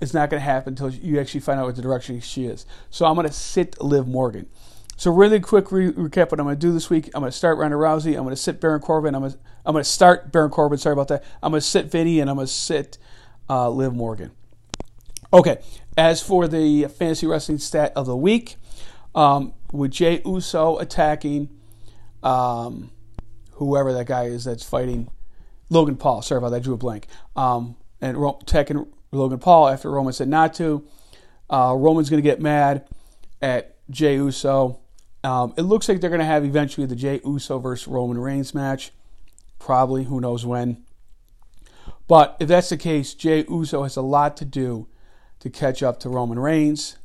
is 0.00 0.14
not 0.14 0.30
going 0.30 0.40
to 0.40 0.44
happen 0.44 0.72
until 0.72 0.90
you 0.90 1.20
actually 1.20 1.40
find 1.40 1.58
out 1.58 1.66
what 1.66 1.76
the 1.76 1.82
direction 1.82 2.20
she 2.20 2.44
is. 2.44 2.66
So 2.90 3.06
I'm 3.06 3.14
going 3.14 3.26
to 3.26 3.32
sit 3.32 3.80
Liv 3.80 4.06
Morgan. 4.06 4.48
So 4.96 5.12
really 5.12 5.38
quick 5.40 5.70
re- 5.70 5.92
recap 5.92 6.30
what 6.30 6.40
I'm 6.40 6.46
going 6.46 6.56
to 6.56 6.60
do 6.60 6.72
this 6.72 6.90
week. 6.90 7.06
I'm 7.14 7.20
going 7.20 7.30
to 7.30 7.36
start 7.36 7.58
Ronda 7.58 7.76
Rousey. 7.76 8.16
I'm 8.16 8.24
going 8.24 8.30
to 8.30 8.36
sit 8.36 8.60
Baron 8.60 8.80
Corbin. 8.80 9.14
I'm 9.14 9.22
going 9.22 9.32
to, 9.32 9.38
I'm 9.64 9.72
going 9.72 9.84
to 9.84 9.90
start 9.90 10.32
Baron 10.32 10.50
Corbin. 10.50 10.78
Sorry 10.78 10.92
about 10.92 11.08
that. 11.08 11.24
I'm 11.42 11.52
going 11.52 11.60
to 11.60 11.66
sit 11.66 11.86
Vinny 11.86 12.20
and 12.20 12.28
I'm 12.28 12.36
going 12.36 12.46
to 12.48 12.52
sit 12.52 12.98
uh, 13.48 13.70
Liv 13.70 13.94
Morgan. 13.94 14.32
Okay. 15.32 15.58
As 15.96 16.22
for 16.22 16.48
the 16.48 16.86
fantasy 16.86 17.26
wrestling 17.26 17.58
stat 17.58 17.92
of 17.94 18.06
the 18.06 18.16
week, 18.16 18.56
um, 19.14 19.54
with 19.72 19.92
Jey 19.92 20.22
Uso 20.24 20.78
attacking 20.78 21.48
um, 22.22 22.90
whoever 23.52 23.92
that 23.92 24.06
guy 24.06 24.24
is 24.24 24.44
that's 24.44 24.64
fighting 24.64 25.10
Logan 25.70 25.96
Paul. 25.96 26.22
Sorry 26.22 26.38
about 26.38 26.50
that. 26.50 26.56
I 26.56 26.60
drew 26.60 26.74
a 26.74 26.78
blank. 26.78 27.06
Um, 27.36 27.76
and 28.00 28.16
attacking 28.16 28.86
Logan 29.12 29.38
Paul 29.38 29.68
after 29.68 29.90
Roman 29.90 30.12
said 30.12 30.28
not 30.28 30.54
to. 30.54 30.86
Uh, 31.50 31.74
Roman's 31.76 32.10
going 32.10 32.22
to 32.22 32.28
get 32.28 32.40
mad 32.40 32.86
at 33.40 33.76
Jey 33.90 34.16
Uso. 34.16 34.80
Um, 35.24 35.54
it 35.56 35.62
looks 35.62 35.88
like 35.88 36.00
they're 36.00 36.10
going 36.10 36.20
to 36.20 36.26
have 36.26 36.44
eventually 36.44 36.86
the 36.86 36.96
Jey 36.96 37.20
Uso 37.24 37.58
versus 37.58 37.88
Roman 37.88 38.18
Reigns 38.18 38.54
match. 38.54 38.92
Probably, 39.58 40.04
who 40.04 40.20
knows 40.20 40.44
when. 40.44 40.84
But 42.06 42.36
if 42.40 42.48
that's 42.48 42.68
the 42.68 42.76
case, 42.76 43.14
Jey 43.14 43.44
Uso 43.48 43.82
has 43.82 43.96
a 43.96 44.02
lot 44.02 44.36
to 44.38 44.44
do 44.44 44.88
to 45.40 45.50
catch 45.50 45.82
up 45.82 46.00
to 46.00 46.08
Roman 46.08 46.38
Reigns. 46.38 46.98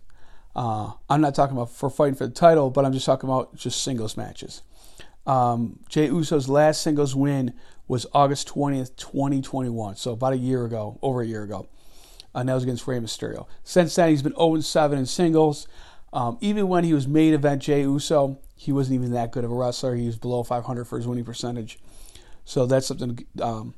Uh, 0.56 0.92
I'm 1.10 1.22
not 1.22 1.36
talking 1.36 1.56
about 1.56 1.72
for 1.72 1.90
fighting 1.90 2.16
for 2.16 2.28
the 2.28 2.34
title, 2.34 2.70
but 2.70 2.86
I'm 2.86 2.94
just 2.94 3.06
talking 3.06 3.30
about 3.30 3.56
just 3.56 3.84
singles 3.84 4.16
matches. 4.16 4.62
Um, 5.26 5.80
Jey 5.90 6.08
Uso's 6.08 6.48
last 6.48 6.82
singles 6.82 7.16
win 7.16 7.54
was 7.88 8.06
August 8.14 8.48
20th, 8.50 8.96
2021. 8.96 9.96
So 9.96 10.12
about 10.12 10.34
a 10.34 10.38
year 10.38 10.66
ago, 10.66 11.00
over 11.02 11.22
a 11.22 11.26
year 11.26 11.44
ago. 11.44 11.68
Uh, 12.36 12.40
and 12.40 12.50
that 12.50 12.54
was 12.54 12.64
against 12.64 12.88
Rey 12.88 13.00
Mysterio. 13.00 13.48
Since 13.64 13.96
then, 13.96 14.10
he's 14.10 14.22
been 14.22 14.36
0 14.36 14.60
7 14.60 14.98
in 14.98 15.06
singles. 15.06 15.68
Um, 16.12 16.38
even 16.42 16.68
when 16.68 16.84
he 16.84 16.94
was 16.94 17.08
main 17.08 17.34
event 17.34 17.62
Jey 17.62 17.82
Uso, 17.82 18.40
he 18.56 18.72
wasn't 18.72 18.96
even 18.96 19.12
that 19.14 19.32
good 19.32 19.44
of 19.44 19.52
a 19.52 19.56
wrestler. 19.56 19.96
He 19.96 20.06
was 20.06 20.18
below 20.18 20.44
500 20.44 20.86
for 20.86 20.98
his 20.98 21.08
winning 21.08 21.26
percentage. 21.26 21.80
So 22.46 22.66
that's 22.66 22.86
something 22.86 23.26
to 23.38 23.46
um, 23.46 23.74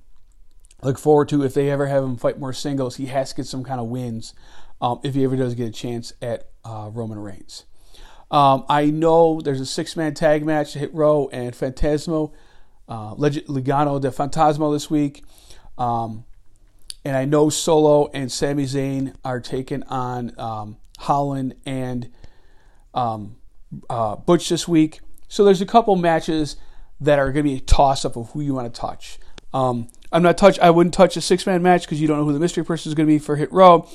look 0.82 0.98
forward 0.98 1.30
to. 1.30 1.44
If 1.44 1.54
they 1.54 1.70
ever 1.70 1.88
have 1.88 2.04
him 2.04 2.18
fight 2.18 2.40
more 2.40 2.54
singles, 2.54 2.98
he 2.98 3.06
has 3.08 3.30
to 3.30 3.36
get 3.38 3.46
some 3.46 3.64
kind 3.64 3.80
of 3.80 3.88
wins 3.88 4.34
um, 4.82 5.00
if 5.04 5.16
he 5.16 5.24
ever 5.24 5.36
does 5.36 5.56
get 5.56 5.68
a 5.68 5.72
chance 5.72 6.14
at 6.22 6.50
uh, 6.64 6.90
Roman 6.92 7.20
Reigns. 7.20 7.66
Um, 8.32 8.66
I 8.68 8.86
know 8.88 9.40
there's 9.40 9.62
a 9.62 9.66
six 9.66 9.96
man 9.96 10.14
tag 10.14 10.46
match, 10.46 10.74
to 10.74 10.80
Hit 10.80 10.94
Row 10.94 11.30
and 11.32 11.54
Phantasmo, 11.54 12.34
uh, 12.88 13.16
Legado 13.16 14.02
de 14.02 14.10
Fantasma 14.10 14.74
this 14.74 14.90
week. 14.90 15.24
Um, 15.78 16.26
and 17.06 17.16
I 17.16 17.24
know 17.24 17.50
Solo 17.50 18.10
and 18.14 18.32
Sami 18.32 18.66
Zayn 18.66 19.14
are 19.24 19.40
taking 19.40 19.84
on 19.84 20.34
um, 20.40 20.78
Holland 20.98 21.54
and 21.66 22.10
um, 22.96 23.36
uh, 23.90 24.16
Butch 24.16 24.50
this 24.50 24.68
week. 24.68 25.02
So 25.28 25.46
there's 25.46 25.62
a 25.62 25.66
couple 25.66 25.96
matches 25.96 26.56
that 27.00 27.20
are 27.20 27.26
going 27.26 27.46
to 27.46 27.52
be 27.52 27.58
a 27.58 27.60
toss 27.60 28.06
up 28.06 28.16
of 28.16 28.32
who 28.32 28.42
you 28.42 28.56
want 28.56 28.74
to 28.74 28.82
touch. 28.82 29.20
Um, 29.54 29.88
I'm 30.12 30.24
not 30.24 30.38
touch. 30.38 30.58
I 30.60 30.72
wouldn't 30.72 30.94
touch 30.94 31.16
a 31.16 31.22
six 31.22 31.46
man 31.46 31.62
match 31.62 31.84
because 31.84 32.02
you 32.02 32.08
don't 32.08 32.18
know 32.18 32.26
who 32.26 32.34
the 32.34 32.40
mystery 32.40 32.66
person 32.66 32.90
is 32.90 32.96
going 32.96 33.08
to 33.08 33.14
be 33.14 33.20
for 33.20 33.36
Hit 33.36 33.52
Row, 33.52 33.88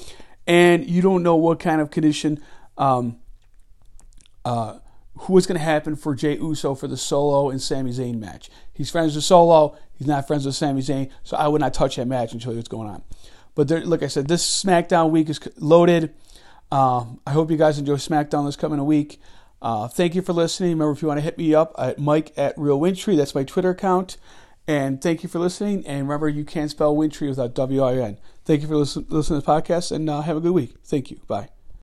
and 0.47 0.89
you 0.89 1.03
don't 1.03 1.23
know 1.23 1.37
what 1.37 1.59
kind 1.59 1.81
of 1.81 1.91
condition. 1.91 2.43
Um, 2.79 3.19
uh, 4.45 4.79
who 5.17 5.37
is 5.37 5.47
going 5.47 5.59
to 5.59 5.65
happen 5.65 5.97
for 5.97 6.15
Jey 6.15 6.37
Uso 6.37 6.75
for 6.75 6.89
the 6.89 6.97
Solo 6.97 7.51
and 7.51 7.61
Sami 7.61 7.91
Zayn 7.91 8.19
match? 8.19 8.51
He's 8.73 8.91
friends 8.91 9.15
with 9.15 9.25
Solo. 9.25 9.77
He's 9.99 10.07
not 10.07 10.27
friends 10.27 10.47
with 10.47 10.55
Sami 10.55 10.81
Zayn, 10.81 11.11
so 11.23 11.37
I 11.37 11.49
would 11.49 11.61
not 11.61 11.75
touch 11.75 11.97
that 11.97 12.07
match 12.07 12.33
and 12.33 12.41
show 12.41 12.51
you 12.51 12.57
what's 12.57 12.69
going 12.69 12.89
on. 12.89 13.03
But 13.55 13.69
there, 13.69 13.85
like 13.85 14.03
I 14.03 14.07
said, 14.07 14.29
this 14.29 14.65
SmackDown 14.65 15.11
week 15.11 15.29
is 15.29 15.41
loaded. 15.59 16.15
Um, 16.73 17.21
I 17.27 17.33
hope 17.33 17.51
you 17.51 17.57
guys 17.57 17.79
enjoy 17.79 17.95
SmackDown 17.95 18.47
this 18.47 18.57
coming 18.57 18.85
week. 18.87 19.21
Uh, 19.61 19.89
thank 19.89 20.15
you 20.15 20.23
for 20.23 20.33
listening. 20.33 20.71
Remember, 20.71 20.93
if 20.93 21.03
you 21.03 21.09
want 21.09 21.19
to 21.19 21.23
hit 21.23 21.37
me 21.37 21.55
up 21.55 21.75
at 21.77 21.99
Mike 21.99 22.33
at 22.37 22.55
Real 22.57 22.81
Wintry, 22.81 23.17
that's 23.17 23.35
my 23.35 23.45
Twitter 23.45 23.71
account. 23.71 24.17
And 24.67 25.03
thank 25.03 25.23
you 25.23 25.29
for 25.29 25.39
listening. 25.39 25.87
And 25.87 26.03
remember, 26.09 26.29
you 26.29 26.45
can't 26.45 26.71
spell 26.71 26.95
Wintry 26.95 27.29
without 27.29 27.55
W 27.55 27.83
I 27.83 27.97
N. 27.97 28.19
Thank 28.45 28.63
you 28.63 28.69
for 28.69 28.77
listening 28.77 29.07
to 29.07 29.35
the 29.35 29.43
podcast, 29.43 29.91
and 29.93 30.09
uh, 30.09 30.23
have 30.23 30.37
a 30.37 30.41
good 30.41 30.53
week. 30.53 30.77
Thank 30.85 31.11
you. 31.11 31.21
Bye. 31.27 31.60